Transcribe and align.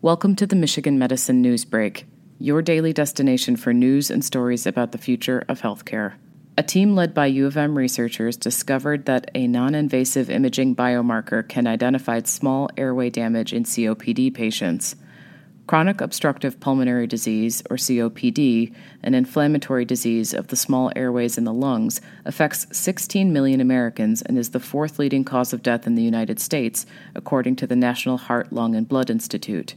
Welcome 0.00 0.36
to 0.36 0.46
the 0.46 0.54
Michigan 0.54 0.96
Medicine 0.96 1.42
News 1.42 1.64
Break, 1.64 2.06
your 2.38 2.62
daily 2.62 2.92
destination 2.92 3.56
for 3.56 3.72
news 3.72 4.12
and 4.12 4.24
stories 4.24 4.64
about 4.64 4.92
the 4.92 4.98
future 4.98 5.44
of 5.48 5.62
healthcare. 5.62 6.14
A 6.56 6.62
team 6.62 6.94
led 6.94 7.12
by 7.12 7.26
U 7.26 7.48
of 7.48 7.56
M 7.56 7.76
researchers 7.76 8.36
discovered 8.36 9.06
that 9.06 9.28
a 9.34 9.48
non 9.48 9.74
invasive 9.74 10.30
imaging 10.30 10.76
biomarker 10.76 11.48
can 11.48 11.66
identify 11.66 12.20
small 12.22 12.70
airway 12.76 13.10
damage 13.10 13.52
in 13.52 13.64
COPD 13.64 14.32
patients. 14.32 14.94
Chronic 15.66 16.00
obstructive 16.00 16.60
pulmonary 16.60 17.08
disease, 17.08 17.64
or 17.68 17.76
COPD, 17.76 18.72
an 19.02 19.14
inflammatory 19.14 19.84
disease 19.84 20.32
of 20.32 20.46
the 20.46 20.56
small 20.56 20.92
airways 20.94 21.36
in 21.36 21.42
the 21.42 21.52
lungs, 21.52 22.00
affects 22.24 22.68
16 22.70 23.32
million 23.32 23.60
Americans 23.60 24.22
and 24.22 24.38
is 24.38 24.50
the 24.50 24.60
fourth 24.60 25.00
leading 25.00 25.24
cause 25.24 25.52
of 25.52 25.64
death 25.64 25.88
in 25.88 25.96
the 25.96 26.04
United 26.04 26.38
States, 26.38 26.86
according 27.16 27.56
to 27.56 27.66
the 27.66 27.74
National 27.74 28.16
Heart, 28.16 28.52
Lung, 28.52 28.76
and 28.76 28.86
Blood 28.86 29.10
Institute. 29.10 29.74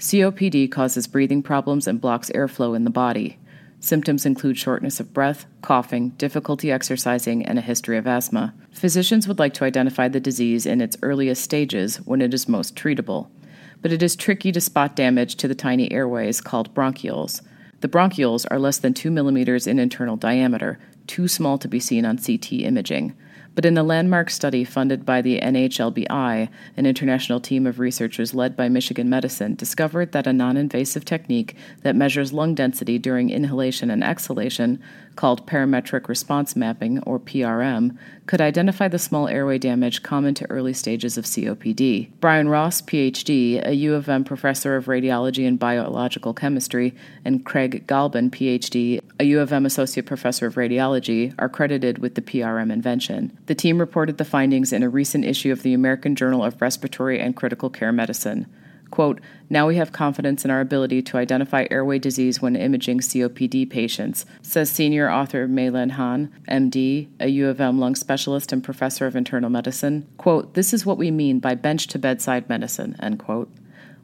COPD 0.00 0.70
causes 0.70 1.06
breathing 1.06 1.42
problems 1.42 1.86
and 1.86 2.00
blocks 2.00 2.30
airflow 2.34 2.74
in 2.74 2.82
the 2.82 2.90
body. 2.90 3.38
Symptoms 3.78 4.26
include 4.26 4.58
shortness 4.58 4.98
of 4.98 5.14
breath, 5.14 5.46
coughing, 5.62 6.10
difficulty 6.10 6.72
exercising, 6.72 7.46
and 7.46 7.58
a 7.58 7.62
history 7.62 7.96
of 7.96 8.06
asthma. 8.06 8.52
Physicians 8.72 9.28
would 9.28 9.38
like 9.38 9.54
to 9.54 9.64
identify 9.64 10.08
the 10.08 10.20
disease 10.20 10.66
in 10.66 10.80
its 10.80 10.96
earliest 11.02 11.42
stages 11.42 11.98
when 11.98 12.20
it 12.20 12.34
is 12.34 12.48
most 12.48 12.74
treatable 12.74 13.28
but 13.82 13.92
it 13.92 14.02
is 14.02 14.16
tricky 14.16 14.52
to 14.52 14.60
spot 14.60 14.96
damage 14.96 15.36
to 15.36 15.48
the 15.48 15.54
tiny 15.54 15.90
airways 15.92 16.40
called 16.40 16.74
bronchioles. 16.74 17.42
The 17.80 17.88
bronchioles 17.88 18.46
are 18.50 18.58
less 18.58 18.78
than 18.78 18.94
2 18.94 19.10
millimeters 19.10 19.66
in 19.66 19.78
internal 19.78 20.16
diameter, 20.16 20.78
too 21.06 21.28
small 21.28 21.56
to 21.58 21.68
be 21.68 21.80
seen 21.80 22.04
on 22.04 22.18
CT 22.18 22.52
imaging. 22.52 23.14
But 23.54 23.64
in 23.64 23.76
a 23.76 23.82
landmark 23.82 24.30
study 24.30 24.64
funded 24.64 25.04
by 25.04 25.22
the 25.22 25.40
NHLBI, 25.40 26.48
an 26.76 26.86
international 26.86 27.40
team 27.40 27.66
of 27.66 27.80
researchers 27.80 28.32
led 28.32 28.56
by 28.56 28.68
Michigan 28.68 29.10
Medicine 29.10 29.56
discovered 29.56 30.12
that 30.12 30.26
a 30.26 30.32
non 30.32 30.56
invasive 30.56 31.04
technique 31.04 31.56
that 31.82 31.96
measures 31.96 32.32
lung 32.32 32.54
density 32.54 32.98
during 32.98 33.30
inhalation 33.30 33.90
and 33.90 34.04
exhalation, 34.04 34.80
called 35.16 35.46
parametric 35.46 36.08
response 36.08 36.54
mapping, 36.54 37.00
or 37.00 37.18
PRM, 37.18 37.98
could 38.26 38.40
identify 38.40 38.86
the 38.86 38.98
small 38.98 39.26
airway 39.26 39.58
damage 39.58 40.04
common 40.04 40.32
to 40.34 40.48
early 40.48 40.72
stages 40.72 41.18
of 41.18 41.24
COPD. 41.24 42.10
Brian 42.20 42.48
Ross, 42.48 42.80
PhD, 42.80 43.66
a 43.66 43.72
U 43.72 43.94
of 43.94 44.08
M 44.08 44.22
professor 44.22 44.76
of 44.76 44.86
radiology 44.86 45.48
and 45.48 45.58
biological 45.58 46.32
chemistry, 46.32 46.94
and 47.24 47.44
Craig 47.44 47.86
Galban, 47.88 48.30
PhD, 48.30 49.00
a 49.18 49.24
U 49.24 49.40
of 49.40 49.52
M 49.52 49.66
associate 49.66 50.06
professor 50.06 50.46
of 50.46 50.54
radiology, 50.54 51.34
are 51.40 51.48
credited 51.48 51.98
with 51.98 52.14
the 52.14 52.22
PRM 52.22 52.72
invention. 52.72 53.36
The 53.50 53.56
team 53.56 53.80
reported 53.80 54.16
the 54.16 54.24
findings 54.24 54.72
in 54.72 54.84
a 54.84 54.88
recent 54.88 55.24
issue 55.24 55.50
of 55.50 55.64
the 55.64 55.74
American 55.74 56.14
Journal 56.14 56.44
of 56.44 56.62
Respiratory 56.62 57.18
and 57.18 57.34
Critical 57.34 57.68
Care 57.68 57.90
Medicine. 57.90 58.46
Quote, 58.92 59.20
now 59.48 59.66
we 59.66 59.74
have 59.74 59.90
confidence 59.90 60.44
in 60.44 60.52
our 60.52 60.60
ability 60.60 61.02
to 61.02 61.16
identify 61.16 61.66
airway 61.68 61.98
disease 61.98 62.40
when 62.40 62.54
imaging 62.54 63.00
COPD 63.00 63.68
patients, 63.68 64.24
says 64.40 64.70
senior 64.70 65.10
author 65.10 65.48
Mei-Lan 65.48 65.90
Han, 65.90 66.32
MD, 66.48 67.08
a 67.18 67.26
U 67.26 67.48
of 67.48 67.60
M 67.60 67.80
lung 67.80 67.96
specialist 67.96 68.52
and 68.52 68.62
professor 68.62 69.08
of 69.08 69.16
internal 69.16 69.50
medicine. 69.50 70.06
Quote, 70.16 70.54
this 70.54 70.72
is 70.72 70.86
what 70.86 70.96
we 70.96 71.10
mean 71.10 71.40
by 71.40 71.56
bench 71.56 71.88
to 71.88 71.98
bedside 71.98 72.48
medicine, 72.48 72.94
end 73.00 73.18
quote. 73.18 73.50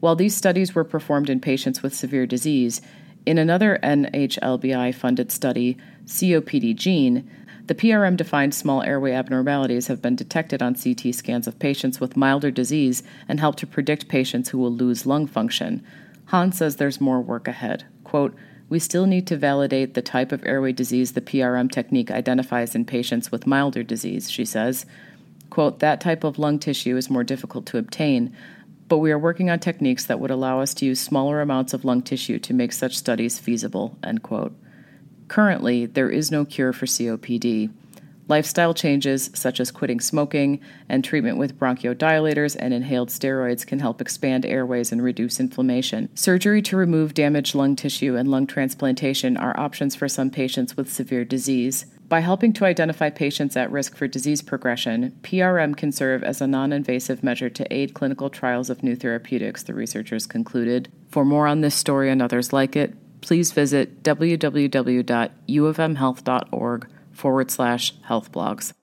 While 0.00 0.16
these 0.16 0.34
studies 0.34 0.74
were 0.74 0.84
performed 0.84 1.28
in 1.28 1.38
patients 1.38 1.82
with 1.82 1.94
severe 1.94 2.26
disease, 2.26 2.80
in 3.26 3.38
another 3.38 3.78
NHLBI 3.82 4.94
funded 4.94 5.30
study, 5.30 5.76
COPD 6.06 6.74
Gene, 6.76 7.30
the 7.66 7.74
PRM 7.74 8.16
defined 8.16 8.54
small 8.54 8.82
airway 8.82 9.12
abnormalities 9.12 9.86
have 9.86 10.02
been 10.02 10.16
detected 10.16 10.62
on 10.62 10.74
CT 10.74 11.14
scans 11.14 11.46
of 11.46 11.58
patients 11.58 11.98
with 11.98 12.16
milder 12.16 12.50
disease 12.50 13.02
and 13.26 13.40
help 13.40 13.56
to 13.56 13.66
predict 13.66 14.08
patients 14.08 14.50
who 14.50 14.58
will 14.58 14.72
lose 14.72 15.06
lung 15.06 15.26
function. 15.26 15.82
Han 16.26 16.52
says 16.52 16.76
there's 16.76 17.00
more 17.00 17.22
work 17.22 17.48
ahead. 17.48 17.84
Quote, 18.04 18.34
we 18.68 18.78
still 18.78 19.06
need 19.06 19.26
to 19.28 19.36
validate 19.36 19.94
the 19.94 20.02
type 20.02 20.32
of 20.32 20.44
airway 20.44 20.72
disease 20.72 21.12
the 21.12 21.20
PRM 21.20 21.70
technique 21.70 22.10
identifies 22.10 22.74
in 22.74 22.84
patients 22.84 23.30
with 23.32 23.46
milder 23.46 23.82
disease, 23.82 24.30
she 24.30 24.44
says. 24.44 24.84
Quote, 25.48 25.78
that 25.78 26.00
type 26.00 26.24
of 26.24 26.38
lung 26.38 26.58
tissue 26.58 26.96
is 26.96 27.10
more 27.10 27.24
difficult 27.24 27.64
to 27.66 27.78
obtain, 27.78 28.34
but 28.88 28.98
we 28.98 29.10
are 29.10 29.18
working 29.18 29.48
on 29.48 29.58
techniques 29.58 30.04
that 30.04 30.20
would 30.20 30.30
allow 30.30 30.60
us 30.60 30.74
to 30.74 30.86
use 30.86 31.00
smaller 31.00 31.40
amounts 31.40 31.72
of 31.72 31.84
lung 31.84 32.02
tissue 32.02 32.38
to 32.40 32.52
make 32.52 32.72
such 32.72 32.96
studies 32.96 33.38
feasible, 33.38 33.96
end 34.02 34.22
quote. 34.22 34.54
Currently, 35.28 35.86
there 35.86 36.10
is 36.10 36.30
no 36.30 36.44
cure 36.44 36.72
for 36.72 36.86
COPD. 36.86 37.70
Lifestyle 38.26 38.72
changes, 38.72 39.30
such 39.34 39.60
as 39.60 39.70
quitting 39.70 40.00
smoking 40.00 40.60
and 40.88 41.04
treatment 41.04 41.36
with 41.36 41.58
bronchodilators 41.58 42.56
and 42.58 42.72
inhaled 42.72 43.10
steroids, 43.10 43.66
can 43.66 43.80
help 43.80 44.00
expand 44.00 44.46
airways 44.46 44.92
and 44.92 45.02
reduce 45.02 45.40
inflammation. 45.40 46.08
Surgery 46.14 46.62
to 46.62 46.76
remove 46.76 47.12
damaged 47.12 47.54
lung 47.54 47.76
tissue 47.76 48.16
and 48.16 48.30
lung 48.30 48.46
transplantation 48.46 49.36
are 49.36 49.58
options 49.60 49.94
for 49.94 50.08
some 50.08 50.30
patients 50.30 50.74
with 50.74 50.90
severe 50.90 51.24
disease. 51.24 51.84
By 52.08 52.20
helping 52.20 52.52
to 52.54 52.64
identify 52.64 53.10
patients 53.10 53.56
at 53.56 53.70
risk 53.70 53.96
for 53.96 54.06
disease 54.06 54.40
progression, 54.40 55.12
PRM 55.22 55.76
can 55.76 55.92
serve 55.92 56.22
as 56.22 56.40
a 56.40 56.46
non 56.46 56.72
invasive 56.72 57.22
measure 57.22 57.50
to 57.50 57.74
aid 57.74 57.92
clinical 57.92 58.30
trials 58.30 58.70
of 58.70 58.82
new 58.82 58.94
therapeutics, 58.94 59.64
the 59.64 59.74
researchers 59.74 60.26
concluded. 60.26 60.90
For 61.10 61.24
more 61.24 61.46
on 61.46 61.60
this 61.60 61.74
story 61.74 62.10
and 62.10 62.22
others 62.22 62.52
like 62.52 62.76
it, 62.76 62.94
please 63.24 63.52
visit 63.52 64.02
www.uofmhealth.org 64.02 66.88
forward 67.12 67.50
slash 67.50 67.94
health 68.02 68.30
blogs. 68.30 68.74